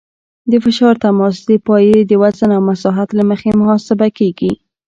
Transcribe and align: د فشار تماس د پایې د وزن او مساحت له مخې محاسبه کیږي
د 0.51 0.53
فشار 0.63 0.95
تماس 1.03 1.35
د 1.49 1.51
پایې 1.67 1.99
د 2.05 2.11
وزن 2.21 2.49
او 2.57 2.61
مساحت 2.69 3.09
له 3.17 3.23
مخې 3.29 3.49
محاسبه 3.61 4.07
کیږي 4.17 4.51